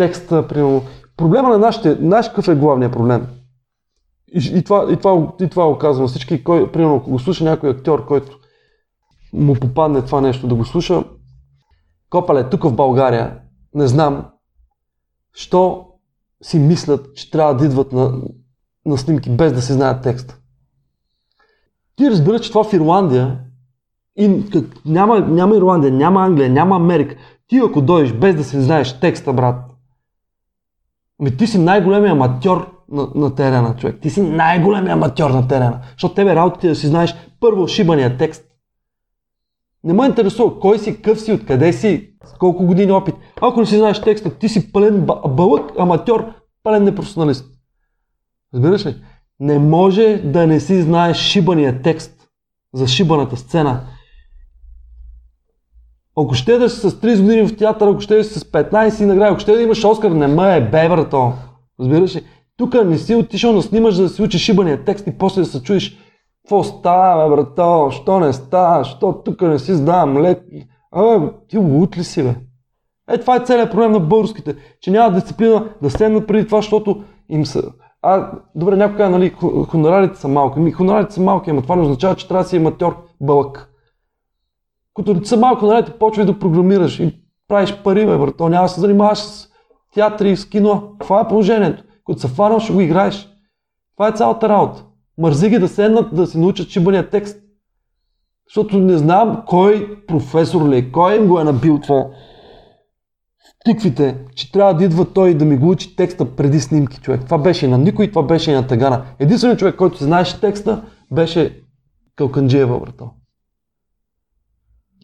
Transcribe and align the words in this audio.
текста, 0.00 0.48
примерно. 0.48 0.82
Проблема 1.16 1.48
на 1.48 1.58
нашите, 1.58 1.94
знаеш 1.94 2.28
какъв 2.28 2.48
е 2.48 2.54
главният 2.54 2.92
проблем? 2.92 3.26
И, 4.34 4.58
и, 4.58 4.64
това, 4.64 4.86
и, 4.92 4.96
това, 4.96 5.32
и 5.40 5.48
това 5.48 5.66
го 5.66 5.78
казвам 5.78 6.08
всички, 6.08 6.44
кой, 6.44 6.72
примерно, 6.72 6.96
ако 6.96 7.10
го 7.10 7.18
слуша 7.18 7.44
някой 7.44 7.70
актьор, 7.70 8.06
който 8.06 8.38
му 9.32 9.54
попадне 9.54 10.02
това 10.02 10.20
нещо 10.20 10.48
да 10.48 10.54
го 10.54 10.64
слуша, 10.64 11.04
Копале, 12.10 12.50
тук 12.50 12.64
в 12.64 12.72
България, 12.72 13.38
не 13.74 13.86
знам, 13.86 14.26
що 15.32 15.86
си 16.42 16.58
мислят, 16.58 17.14
че 17.14 17.30
трябва 17.30 17.56
да 17.56 17.64
идват 17.64 17.92
на, 17.92 18.12
на 18.86 18.98
снимки 18.98 19.30
без 19.30 19.52
да 19.52 19.62
се 19.62 19.72
знаят 19.72 20.02
текста. 20.02 20.38
Ти 21.96 22.10
разбира, 22.10 22.40
че 22.40 22.50
това 22.50 22.64
в 22.64 22.72
Ирландия, 22.72 23.40
и, 24.16 24.50
как, 24.52 24.84
няма, 24.84 25.20
няма 25.20 25.56
Ирландия, 25.56 25.92
няма 25.92 26.24
Англия, 26.24 26.50
няма 26.50 26.76
Америка. 26.76 27.16
Ти 27.46 27.58
ако 27.58 27.80
дойдеш 27.80 28.12
без 28.12 28.36
да 28.36 28.44
си 28.44 28.60
знаеш 28.60 29.00
текста, 29.00 29.32
брат, 29.32 29.69
ми 31.20 31.36
ти 31.36 31.46
си 31.46 31.58
най-големия 31.58 32.12
аматьор 32.12 32.84
на, 32.90 33.08
на 33.14 33.34
терена, 33.34 33.76
човек. 33.76 34.00
Ти 34.02 34.10
си 34.10 34.22
най-големия 34.22 34.92
аматьор 34.92 35.30
на 35.30 35.48
терена. 35.48 35.80
Защото 35.92 36.14
тебе 36.14 36.34
работите 36.34 36.68
да 36.68 36.74
си 36.74 36.86
знаеш 36.86 37.14
първо 37.40 37.68
шибания 37.68 38.16
текст. 38.16 38.44
Не 39.84 39.92
ме 39.92 40.06
интересува 40.06 40.60
кой 40.60 40.78
си, 40.78 41.02
къв 41.02 41.20
си, 41.20 41.32
откъде 41.32 41.72
си, 41.72 42.10
колко 42.38 42.66
години 42.66 42.92
опит. 42.92 43.14
Ако 43.40 43.60
не 43.60 43.66
си 43.66 43.78
знаеш 43.78 44.00
текста, 44.00 44.38
ти 44.38 44.48
си 44.48 44.72
пълен 44.72 45.06
бълък, 45.28 45.72
аматьор, 45.78 46.32
пълен 46.62 46.84
непрофесионалист. 46.84 47.44
Разбираш 48.54 48.86
ли? 48.86 48.96
Не 49.40 49.58
може 49.58 50.22
да 50.24 50.46
не 50.46 50.60
си 50.60 50.82
знаеш 50.82 51.16
шибания 51.16 51.82
текст 51.82 52.28
за 52.74 52.86
шибаната 52.86 53.36
сцена. 53.36 53.80
Ако 56.20 56.34
ще 56.34 56.58
да 56.58 56.70
си 56.70 56.80
с 56.80 56.90
30 56.90 57.22
години 57.22 57.48
в 57.48 57.56
театър, 57.56 57.88
ако 57.88 58.00
ще 58.00 58.16
да 58.16 58.24
си 58.24 58.38
с 58.38 58.44
15 58.44 59.04
награди, 59.04 59.30
ако 59.30 59.40
ще 59.40 59.52
да 59.52 59.62
имаш 59.62 59.84
Оскар, 59.84 60.10
ме 60.10 60.56
е 60.56 60.60
бе, 60.60 61.08
то. 61.10 61.32
Разбираш 61.80 62.16
ли? 62.16 62.24
Тук 62.56 62.74
не 62.84 62.98
си 62.98 63.14
отишъл 63.14 63.52
да 63.52 63.62
снимаш, 63.62 63.96
да 63.96 64.08
си 64.08 64.22
учиш 64.22 64.42
шибания 64.42 64.84
текст 64.84 65.06
и 65.06 65.18
после 65.18 65.40
да 65.40 65.46
се 65.46 65.62
чуеш 65.62 65.98
какво 66.42 66.64
става, 66.64 67.36
брато, 67.36 67.90
що 67.90 68.20
не 68.20 68.32
става, 68.32 68.84
що 68.84 69.12
тук 69.24 69.42
не 69.42 69.58
си 69.58 69.74
сдавам 69.74 70.22
лек. 70.22 70.42
Абе, 70.92 71.26
ти 71.48 71.58
лут 71.58 71.98
ли 71.98 72.04
си, 72.04 72.22
бе? 72.22 72.34
Е, 73.10 73.18
това 73.18 73.36
е 73.36 73.44
целият 73.44 73.70
проблем 73.70 73.92
на 73.92 74.00
българските, 74.00 74.56
че 74.80 74.90
няма 74.90 75.14
дисциплина 75.14 75.68
да 75.82 75.90
седнат 75.90 76.26
преди 76.26 76.46
това, 76.46 76.58
защото 76.58 77.02
им 77.28 77.46
са... 77.46 77.62
А, 78.02 78.32
добре, 78.54 78.76
някой 78.76 78.96
казва, 78.96 79.18
нали, 79.18 79.34
хонорарите 79.68 80.20
са 80.20 80.28
малки. 80.28 80.60
Ми, 80.60 80.70
хонорарите 80.70 81.14
са 81.14 81.20
малки, 81.20 81.50
ама 81.50 81.62
това 81.62 81.76
не 81.76 81.82
означава, 81.82 82.14
че 82.14 82.28
трябва 82.28 82.42
да 82.42 82.48
си 82.48 82.56
аматьор 82.56 82.96
бълък. 83.20 83.69
Като 84.94 85.24
са 85.24 85.36
малко, 85.36 85.66
нали, 85.66 85.86
почвай 86.00 86.26
да 86.26 86.38
програмираш 86.38 87.00
и 87.00 87.20
правиш 87.48 87.76
пари, 87.84 88.06
бе, 88.06 88.18
брато. 88.18 88.48
Няма 88.48 88.64
да 88.64 88.68
се 88.68 88.80
занимаваш 88.80 89.18
с 89.18 89.48
театри 89.94 90.36
с 90.36 90.48
кино. 90.48 90.92
Това 91.00 91.20
е 91.20 91.28
положението. 91.28 91.84
Като 92.06 92.18
се 92.18 92.28
фанал, 92.28 92.60
ще 92.60 92.72
го 92.72 92.80
играеш. 92.80 93.28
Това 93.96 94.08
е 94.08 94.12
цялата 94.12 94.48
работа. 94.48 94.84
Мързи 95.18 95.48
ги 95.48 95.58
да 95.58 95.68
седнат 95.68 96.14
да 96.14 96.26
си 96.26 96.38
научат 96.38 96.70
чибания 96.70 97.10
текст. 97.10 97.40
Защото 98.48 98.78
не 98.78 98.98
знам 98.98 99.42
кой 99.46 100.04
професор 100.06 100.68
ли, 100.68 100.76
е, 100.76 100.92
кой 100.92 101.16
им 101.16 101.26
го 101.26 101.40
е 101.40 101.44
набил 101.44 101.78
това 101.80 102.06
тиквите, 103.64 104.16
че 104.34 104.52
трябва 104.52 104.74
да 104.74 104.84
идва 104.84 105.12
той 105.12 105.34
да 105.34 105.44
ми 105.44 105.56
го 105.56 105.70
учи 105.70 105.96
текста 105.96 106.36
преди 106.36 106.60
снимки, 106.60 107.00
човек. 107.00 107.24
Това 107.24 107.38
беше 107.38 107.66
и 107.66 107.68
на 107.68 107.78
никой, 107.78 108.10
това 108.10 108.22
беше 108.22 108.50
и 108.50 108.54
на 108.54 108.66
Тагана. 108.66 109.04
Единственият 109.18 109.58
човек, 109.58 109.76
който 109.76 110.04
знаеше 110.04 110.40
текста, 110.40 110.84
беше 111.10 111.62
Калканджиева, 112.16 112.80
брато. 112.80 113.10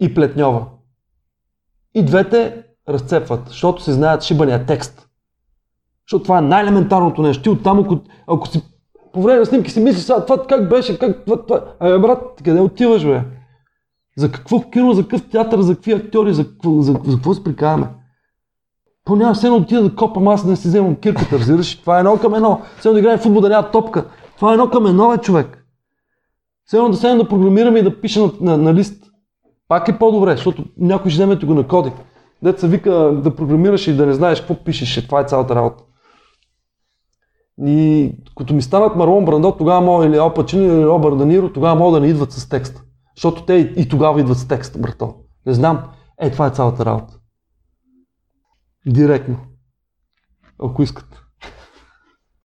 И 0.00 0.14
Плетньова. 0.14 0.66
И 1.94 2.04
двете 2.04 2.64
разцепват, 2.88 3.48
защото 3.48 3.82
се 3.82 3.92
знаят 3.92 4.22
шибания 4.22 4.66
текст. 4.66 5.08
Защото 6.06 6.22
това 6.22 6.38
е 6.38 6.42
най-елементарното 6.42 7.22
нещо. 7.22 7.42
Ти 7.42 7.48
оттам, 7.48 7.78
ако, 7.78 8.00
ако 8.26 8.48
си 8.48 8.62
по 9.12 9.22
време 9.22 9.38
на 9.38 9.46
снимки 9.46 9.70
си 9.70 9.80
мислиш, 9.80 10.06
това, 10.06 10.26
това 10.26 10.46
как 10.46 10.68
беше, 10.68 10.98
как 10.98 11.24
това, 11.24 11.42
това. 11.42 11.64
Абе, 11.80 11.98
брат, 11.98 12.42
къде 12.44 12.60
отиваш, 12.60 13.04
бе? 13.04 13.22
За 14.16 14.32
какво 14.32 14.70
кино, 14.70 14.92
за 14.92 15.02
какъв 15.02 15.28
театър, 15.30 15.60
за 15.60 15.74
какви 15.74 15.92
актьори, 15.92 16.34
за 16.34 16.48
какво, 16.48 16.80
за, 16.80 16.92
за 17.04 17.14
какво 17.14 17.34
се 17.34 17.44
прикаваме? 17.44 17.88
По 19.04 19.16
няма 19.16 19.34
едно 19.44 19.56
отида 19.56 19.82
да 19.82 19.96
копам 19.96 20.28
аз 20.28 20.44
не 20.44 20.56
си 20.56 20.68
вземам 20.68 20.96
кирката, 20.96 21.38
разбираш? 21.38 21.80
Това 21.80 21.96
е 21.96 22.00
едно 22.00 22.18
към 22.18 22.34
едно. 22.34 22.62
Все 22.78 22.88
едно 22.88 22.94
да 22.94 23.00
играем 23.00 23.18
футбол 23.18 23.40
да 23.40 23.48
няма 23.48 23.70
топка. 23.70 24.04
Това 24.36 24.50
е 24.50 24.54
едно 24.54 24.70
към 24.70 24.86
едно, 24.86 25.16
човек. 25.16 25.64
Все 26.66 26.76
едно 26.76 26.88
да 26.88 26.96
седнем 26.96 27.18
да 27.18 27.28
програмираме 27.28 27.78
и 27.78 27.82
да 27.82 28.00
пише 28.00 28.20
на, 28.20 28.30
на, 28.40 28.56
на 28.56 28.74
лист. 28.74 29.04
Пак 29.68 29.88
е 29.88 29.98
по-добре, 29.98 30.36
защото 30.36 30.64
някой 30.78 31.10
ще 31.10 31.16
вземе 31.16 31.36
го 31.36 31.54
на 31.54 31.68
коди. 31.68 31.92
Деца 32.42 32.66
вика 32.66 32.92
да 33.22 33.36
програмираш 33.36 33.86
и 33.86 33.96
да 33.96 34.06
не 34.06 34.12
знаеш 34.12 34.40
какво 34.40 34.64
пишеш. 34.64 35.06
Това 35.06 35.20
е 35.20 35.24
цялата 35.24 35.54
работа. 35.54 35.84
И 37.58 38.12
като 38.36 38.54
ми 38.54 38.62
станат 38.62 38.96
Марлон 38.96 39.24
Брандо, 39.24 39.56
тогава 39.56 39.80
мога 39.80 40.06
или 40.06 40.16
Ал 40.16 40.34
Пачино 40.34 40.64
или 40.64 40.86
Робър 40.86 41.14
Даниро, 41.14 41.52
тогава 41.52 41.74
мога 41.74 41.92
да 41.92 42.00
не 42.00 42.10
идват 42.10 42.32
с 42.32 42.48
текст. 42.48 42.84
Защото 43.16 43.44
те 43.44 43.54
и 43.54 43.88
тогава 43.88 44.20
идват 44.20 44.38
с 44.38 44.48
текст, 44.48 44.80
брато. 44.80 45.14
Не 45.46 45.54
знам. 45.54 45.84
Е, 46.20 46.30
това 46.30 46.46
е 46.46 46.50
цялата 46.50 46.84
работа. 46.84 47.18
Директно. 48.86 49.38
Ако 50.62 50.82
искат. 50.82 51.23